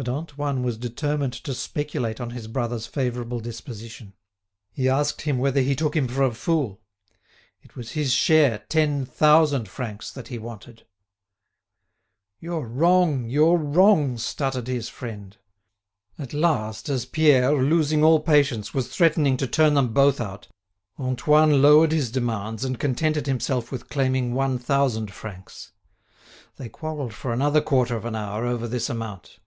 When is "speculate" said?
1.52-2.20